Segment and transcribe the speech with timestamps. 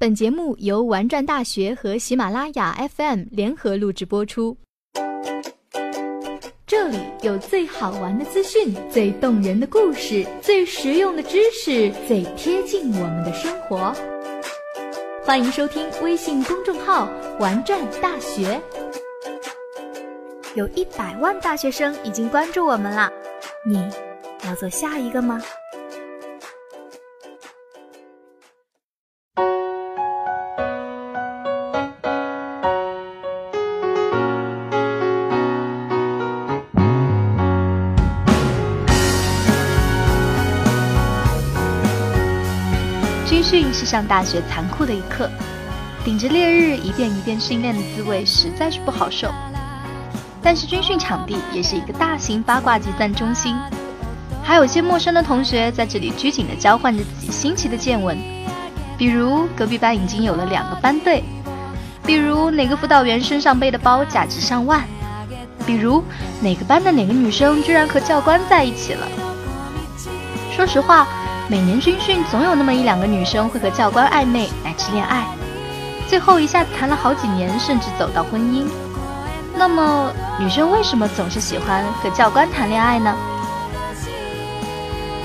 [0.00, 4.56] 本节目由玩转大学和喜马拉雅 FM 联合录制播出。
[6.64, 13.92] 这里有最好玩的资讯、最动人的故事、最实用的知识、最贴近我们的生活。
[15.24, 17.10] 欢迎收听微信公众号
[17.40, 18.60] “玩转大学”。
[20.54, 23.10] 有一百万大学生已经关注我们了，
[23.66, 23.84] 你
[24.46, 25.42] 要做下一个吗？
[43.38, 45.30] 军训是上大学残酷的一课，
[46.04, 49.32] 顶着烈日一遍一遍训练的滋味实在是不好受。
[50.42, 53.56] 但是军训场地也是一个大型八卦集散中心，
[54.42, 58.18] 还有些陌生的同学在这里拘谨地交换着自己新奇的见闻，
[58.98, 61.22] 比如隔壁班已经有了两个班队，
[62.04, 64.82] 比如哪个辅导员身上背的包价值上万，
[65.64, 66.02] 比如
[66.40, 69.06] 哪个班的哪个女生居然和教官在一起了。
[70.50, 71.06] 说实话。
[71.50, 75.24] 每年军训总有那么一两个女生会和教官暧昧乃至恋爱，
[76.06, 78.66] 最后一下子谈了好几年，甚至走到婚姻。
[79.56, 83.16] 那么女生为什么总是喜欢和教官谈恋爱呢？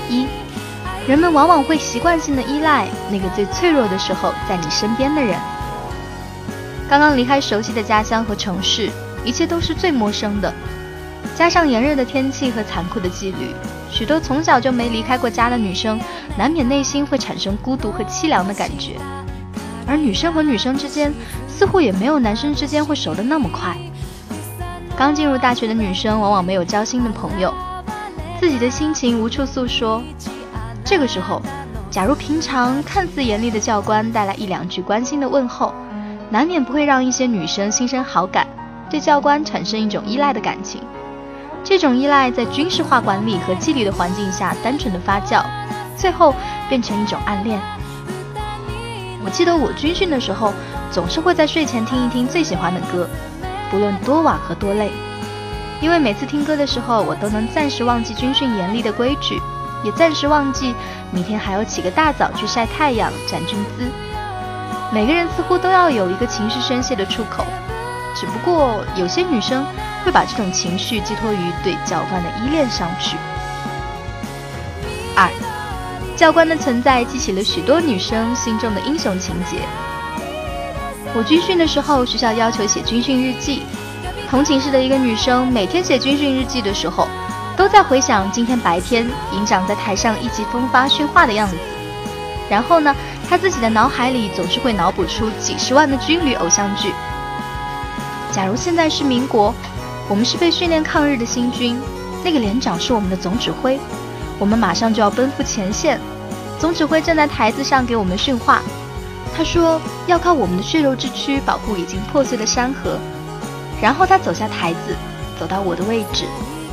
[0.08, 0.26] 一，
[1.06, 5.38] 人们往往会习惯性的依赖那个最脆弱的时候在你身边的人。
[6.88, 8.88] 刚刚离开熟悉的家乡和城市，
[9.26, 10.50] 一切都是最陌生的，
[11.34, 13.54] 加上炎热的天气和残酷的纪律。
[13.90, 16.00] 许多从小就没离开过家的女生，
[16.36, 18.96] 难免内心会产生孤独和凄凉的感觉。
[19.86, 21.12] 而女生和女生之间，
[21.46, 23.76] 似乎也没有男生之间会熟得那么快。
[24.96, 27.52] 刚进入大学的女生往往没有交心的朋友，
[28.40, 30.02] 自己的心情无处诉说。
[30.84, 31.42] 这个时候，
[31.90, 35.74] 假如平常看似严厉的教官带来一两句关心的问候，
[36.30, 38.46] 难免不会让一些女生心生好感，
[38.88, 40.80] 对教官产生一种依赖的感情。
[41.64, 45.42] 这种依赖在军事化管理和纪律的环境下单纯的发酵，
[45.96, 46.34] 最后
[46.68, 47.58] 变成一种暗恋。
[49.24, 50.52] 我记得我军训的时候，
[50.92, 53.08] 总是会在睡前听一听最喜欢的歌，
[53.70, 54.92] 不论多晚和多累，
[55.80, 59.40] 因为每次听歌的时候，我都能暂时忘记军训严厉的规矩，
[59.82, 60.74] 也暂时忘记
[61.10, 63.90] 明天还要起个大早去晒太阳、展军姿。
[64.92, 67.42] 每个人似乎都要有一个情绪宣泄的出口，
[68.14, 69.64] 只不过有些女生。
[70.04, 73.16] 会把这种情绪寄托于对教官的依恋上去。
[75.16, 75.30] 二，
[76.14, 79.60] 教官的存在激起了许多女生心中的英雄情节。
[81.14, 83.62] 我军训的时候，学校要求写军训日记。
[84.28, 87.08] 同寝室的一个女生每天写军训日记的时候，
[87.56, 91.56] 都在回想今天白天营长在台上意气风发训话的样子。
[92.50, 92.94] 然后呢，
[93.28, 96.92] 她自己的脑海里总是会脑补出几十万的军旅偶像剧。
[98.32, 99.54] 假如现在是民国。
[100.08, 101.80] 我们是被训练抗日的新军，
[102.22, 103.80] 那个连长是我们的总指挥，
[104.38, 105.98] 我们马上就要奔赴前线。
[106.58, 108.62] 总指挥站在台子上给我们训话，
[109.36, 112.98] 他说要靠我们的血肉之躯保护已经破碎的山河。
[113.82, 114.94] 然后他走下台子，
[115.38, 116.24] 走到我的位置，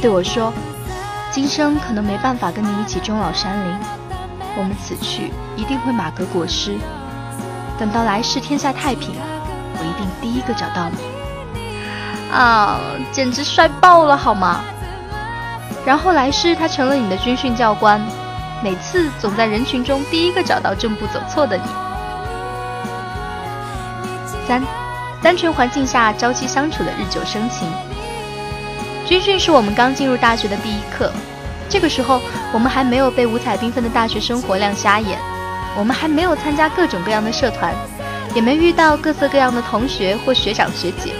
[0.01, 0.53] 对我说
[1.31, 3.77] ：“今生可能没办法跟你一起终老山林，
[4.55, 6.77] 我们此去一定会马革裹尸。
[7.79, 9.15] 等到来世天下太平，
[9.73, 10.97] 我一定第一个找到你。”
[12.31, 12.79] 啊，
[13.11, 14.61] 简直帅爆了，好吗？
[15.85, 17.99] 然后来世他成了你的军训教官，
[18.63, 21.63] 每次总在人群中第一个找到正步走错的你。
[24.47, 24.61] 三，
[25.21, 27.67] 单纯环境下朝夕相处的日久生情。
[29.05, 31.11] 军训是我们刚进入大学的第一课，
[31.67, 32.21] 这个时候
[32.53, 35.19] 我们还没有被五彩缤纷的大学生活亮瞎眼，
[35.75, 37.73] 我们还没有参加各种各样的社团，
[38.33, 41.13] 也没遇到各色各样的同学或学长学姐。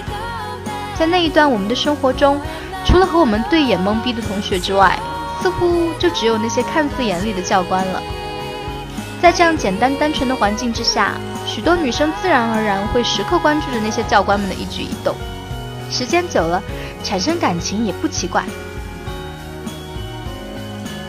[0.98, 2.40] 在那一段我们的生活中，
[2.86, 5.00] 除了和我们对眼懵逼的同学之外，
[5.42, 8.02] 似乎就只有那些看似严厉的教官了。
[9.22, 11.14] 在这样简单单纯的环境之下，
[11.46, 15.16] 许多女生自然而然会时刻关注着那些教官们的一举一动。
[15.90, 16.62] 时间久了，
[17.04, 18.44] 产生感情也不奇怪。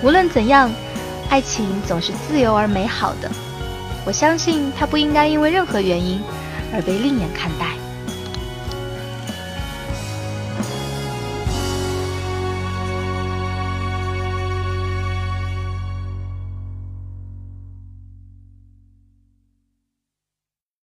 [0.03, 0.71] 无论怎样，
[1.29, 3.31] 爱情总是自由而美好的。
[4.05, 6.21] 我相信它不应该因为任何原因
[6.75, 7.82] 而被另眼看待。